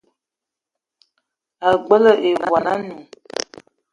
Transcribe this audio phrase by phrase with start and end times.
[1.69, 3.01] Ag͡bela ibwal anoun